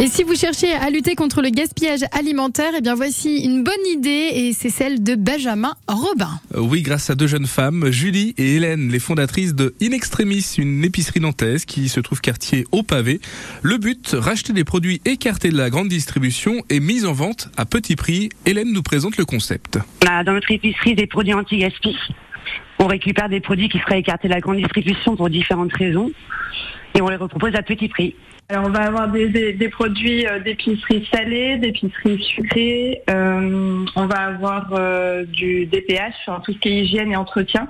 Et 0.00 0.06
si 0.06 0.22
vous 0.22 0.34
cherchez 0.34 0.72
à 0.72 0.88
lutter 0.88 1.14
contre 1.14 1.42
le 1.42 1.50
gaspillage 1.50 2.00
alimentaire, 2.18 2.72
eh 2.74 2.80
bien 2.80 2.94
voici 2.94 3.44
une 3.44 3.62
bonne 3.62 3.86
idée 3.92 4.30
et 4.32 4.54
c'est 4.54 4.70
celle 4.70 5.02
de 5.02 5.14
Benjamin 5.14 5.74
Robin. 5.88 6.40
Euh, 6.54 6.60
Oui, 6.60 6.80
grâce 6.80 7.10
à 7.10 7.14
deux 7.14 7.26
jeunes 7.26 7.46
femmes, 7.46 7.90
Julie 7.90 8.34
et 8.38 8.56
Hélène, 8.56 8.88
les 8.88 8.98
fondatrices 8.98 9.54
de 9.54 9.74
In 9.82 9.92
Extremis, 9.92 10.54
une 10.56 10.82
épicerie 10.84 11.20
nantaise 11.20 11.66
qui 11.66 11.90
se 11.90 12.00
trouve 12.00 12.22
quartier 12.22 12.64
au 12.72 12.82
pavé. 12.82 13.20
Le 13.60 13.76
but, 13.76 14.16
racheter 14.18 14.54
des 14.54 14.64
produits 14.64 15.02
écartés 15.04 15.50
de 15.50 15.58
la 15.58 15.68
grande 15.68 15.88
distribution 15.88 16.62
et 16.70 16.80
mis 16.80 17.04
en 17.04 17.12
vente 17.12 17.50
à 17.58 17.66
petit 17.66 17.94
prix. 17.94 18.30
Hélène 18.46 18.72
nous 18.72 18.82
présente 18.82 19.18
le 19.18 19.26
concept. 19.26 19.78
On 20.02 20.10
a 20.10 20.24
dans 20.24 20.32
notre 20.32 20.50
épicerie 20.50 20.94
des 20.94 21.08
produits 21.08 21.34
anti-gaspi. 21.34 21.94
On 22.78 22.86
récupère 22.86 23.28
des 23.28 23.40
produits 23.40 23.68
qui 23.68 23.78
seraient 23.78 24.00
écartés 24.00 24.28
de 24.28 24.32
la 24.32 24.40
grande 24.40 24.56
distribution 24.56 25.16
pour 25.16 25.28
différentes 25.28 25.72
raisons 25.72 26.10
et 26.94 27.02
on 27.02 27.08
les 27.08 27.16
repropose 27.16 27.54
à 27.54 27.62
petit 27.62 27.88
prix. 27.88 28.14
On 28.52 28.68
va 28.70 28.80
avoir 28.80 29.08
des, 29.08 29.68
produits 29.68 30.26
euh, 30.26 30.40
d'épicerie 30.40 31.08
salée, 31.12 31.56
d'épicerie 31.58 32.20
sucrée. 32.20 33.00
euh, 33.08 33.84
on 33.94 34.06
va 34.06 34.16
avoir 34.16 34.70
euh, 34.72 35.24
du 35.24 35.66
DPH, 35.66 36.28
tout 36.44 36.52
ce 36.52 36.58
qui 36.58 36.68
est 36.68 36.82
hygiène 36.82 37.12
et 37.12 37.16
entretien, 37.16 37.68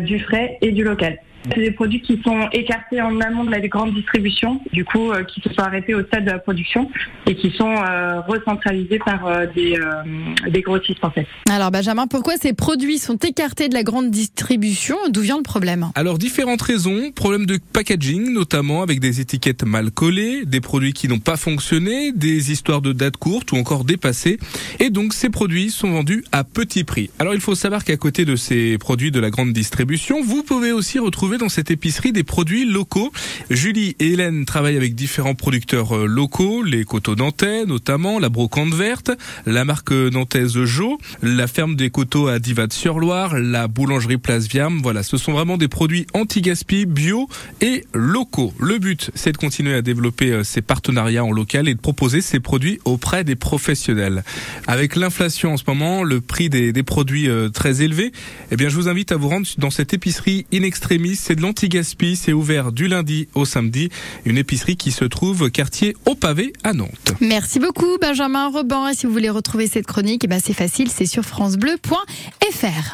du 0.00 0.20
frais 0.20 0.56
et 0.60 0.70
du 0.72 0.84
local. 0.84 1.18
C'est 1.54 1.60
des 1.60 1.70
produits 1.70 2.00
qui 2.00 2.20
sont 2.22 2.48
écartés 2.52 3.00
en 3.00 3.20
amont 3.20 3.44
de 3.44 3.50
la 3.50 3.60
grande 3.60 3.94
distribution, 3.94 4.60
du 4.72 4.84
coup, 4.84 5.10
euh, 5.12 5.24
qui 5.24 5.40
se 5.40 5.52
sont 5.52 5.62
arrêtés 5.62 5.94
au 5.94 6.04
stade 6.04 6.24
de 6.24 6.30
la 6.30 6.38
production 6.38 6.90
et 7.26 7.34
qui 7.34 7.50
sont 7.50 7.74
euh, 7.74 8.20
recentralisés 8.20 8.98
par 8.98 9.26
euh, 9.26 9.46
des, 9.54 9.76
euh, 9.76 10.50
des 10.50 10.62
grossistes 10.62 11.02
en 11.02 11.10
fait. 11.10 11.26
Alors 11.50 11.70
Benjamin, 11.70 12.06
pourquoi 12.06 12.36
ces 12.36 12.52
produits 12.52 12.98
sont 12.98 13.16
écartés 13.16 13.68
de 13.68 13.74
la 13.74 13.82
grande 13.82 14.10
distribution? 14.10 14.96
D'où 15.10 15.20
vient 15.20 15.36
le 15.36 15.42
problème? 15.42 15.90
Alors 15.94 16.18
différentes 16.18 16.62
raisons, 16.62 17.10
problème 17.14 17.46
de 17.46 17.58
packaging 17.72 18.32
notamment 18.32 18.82
avec 18.82 19.00
des 19.00 19.20
étiquettes 19.20 19.64
mal 19.64 19.90
collées, 19.90 20.44
des 20.44 20.60
produits 20.60 20.92
qui 20.92 21.08
n'ont 21.08 21.18
pas 21.18 21.36
fonctionné, 21.36 22.12
des 22.12 22.52
histoires 22.52 22.82
de 22.82 22.92
dates 22.92 23.16
courtes 23.16 23.52
ou 23.52 23.56
encore 23.56 23.84
dépassées 23.84 24.38
et 24.80 24.90
donc 24.90 25.12
ces 25.14 25.30
produits 25.30 25.70
sont 25.70 25.90
vendus 25.90 26.24
à 26.32 26.44
petit 26.44 26.84
prix. 26.84 27.10
Alors 27.18 27.34
il 27.34 27.40
faut 27.40 27.54
savoir 27.54 27.84
qu'à 27.84 27.96
côté 27.96 28.24
de 28.24 28.36
ces 28.36 28.78
produits 28.78 29.10
de 29.10 29.20
la 29.20 29.30
grande 29.30 29.52
distribution, 29.52 30.22
vous 30.22 30.42
pouvez 30.42 30.72
aussi 30.72 30.98
retrouver 30.98 31.37
dans 31.38 31.48
cette 31.48 31.70
épicerie 31.70 32.12
des 32.12 32.24
produits 32.24 32.64
locaux. 32.64 33.12
Julie 33.50 33.96
et 33.98 34.08
Hélène 34.12 34.44
travaillent 34.44 34.76
avec 34.76 34.94
différents 34.94 35.34
producteurs 35.34 35.96
euh, 35.96 36.06
locaux, 36.06 36.62
les 36.62 36.84
coteaux 36.84 37.14
nantais 37.14 37.64
notamment, 37.64 38.18
la 38.18 38.28
brocante 38.28 38.74
verte, 38.74 39.10
la 39.46 39.64
marque 39.64 39.92
nantaise 39.92 40.62
Jo, 40.64 40.98
la 41.22 41.46
ferme 41.46 41.76
des 41.76 41.90
coteaux 41.90 42.28
à 42.28 42.38
Divat-sur-Loire, 42.38 43.38
la 43.38 43.68
boulangerie 43.68 44.18
Place 44.18 44.48
Viam. 44.48 44.80
Voilà, 44.82 45.02
ce 45.02 45.16
sont 45.16 45.32
vraiment 45.32 45.56
des 45.56 45.68
produits 45.68 46.06
anti-gaspi, 46.14 46.86
bio 46.86 47.28
et 47.60 47.84
locaux. 47.94 48.52
Le 48.60 48.78
but, 48.78 49.10
c'est 49.14 49.32
de 49.32 49.36
continuer 49.36 49.74
à 49.74 49.82
développer 49.82 50.32
euh, 50.32 50.44
ces 50.44 50.62
partenariats 50.62 51.24
en 51.24 51.32
local 51.32 51.68
et 51.68 51.74
de 51.74 51.80
proposer 51.80 52.20
ces 52.20 52.40
produits 52.40 52.80
auprès 52.84 53.24
des 53.24 53.36
professionnels. 53.36 54.24
Avec 54.66 54.96
l'inflation 54.96 55.52
en 55.52 55.56
ce 55.56 55.64
moment, 55.66 56.02
le 56.02 56.20
prix 56.20 56.48
des, 56.48 56.72
produits 56.82 57.28
euh, 57.28 57.48
très 57.48 57.82
élevé, 57.82 58.12
eh 58.50 58.56
bien, 58.56 58.68
je 58.68 58.76
vous 58.76 58.88
invite 58.88 59.12
à 59.12 59.16
vous 59.16 59.28
rendre 59.28 59.46
dans 59.58 59.70
cette 59.70 59.94
épicerie 59.94 60.46
in 60.52 60.62
extremis. 60.62 61.17
C'est 61.18 61.34
de 61.34 61.42
l'anti-gaspi. 61.42 62.16
C'est 62.16 62.32
ouvert 62.32 62.72
du 62.72 62.88
lundi 62.88 63.28
au 63.34 63.44
samedi. 63.44 63.90
Une 64.24 64.38
épicerie 64.38 64.76
qui 64.76 64.92
se 64.92 65.04
trouve 65.04 65.50
quartier 65.50 65.96
au 66.06 66.14
pavé 66.14 66.52
à 66.62 66.72
Nantes. 66.72 67.12
Merci 67.20 67.58
beaucoup 67.58 67.98
Benjamin 68.00 68.48
Robin. 68.48 68.88
Et 68.88 68.94
si 68.94 69.06
vous 69.06 69.12
voulez 69.12 69.30
retrouver 69.30 69.66
cette 69.66 69.86
chronique, 69.86 70.22
eh 70.24 70.28
ben 70.28 70.40
c'est 70.42 70.54
facile, 70.54 70.88
c'est 70.90 71.06
sur 71.06 71.24
francebleu.fr. 71.24 72.84